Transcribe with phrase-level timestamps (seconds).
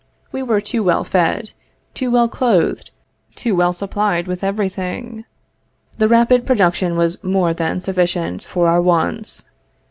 [0.31, 1.51] We were too well fed,
[1.93, 2.89] too well clothed,
[3.35, 5.25] too well supplied with every thing;
[5.99, 9.43] the rapid production was more than sufficient for our wants.